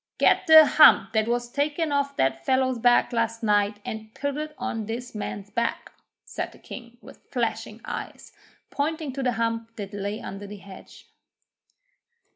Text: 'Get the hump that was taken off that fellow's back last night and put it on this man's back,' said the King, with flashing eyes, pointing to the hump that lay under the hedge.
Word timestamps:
'Get 0.17 0.47
the 0.47 0.65
hump 0.65 1.13
that 1.13 1.27
was 1.27 1.51
taken 1.51 1.91
off 1.91 2.17
that 2.17 2.43
fellow's 2.43 2.79
back 2.79 3.13
last 3.13 3.43
night 3.43 3.79
and 3.85 4.15
put 4.15 4.35
it 4.35 4.55
on 4.57 4.87
this 4.87 5.13
man's 5.13 5.51
back,' 5.51 5.91
said 6.25 6.51
the 6.51 6.57
King, 6.57 6.97
with 7.01 7.19
flashing 7.29 7.79
eyes, 7.85 8.33
pointing 8.71 9.13
to 9.13 9.21
the 9.21 9.33
hump 9.33 9.75
that 9.75 9.93
lay 9.93 10.19
under 10.19 10.47
the 10.47 10.57
hedge. 10.57 11.05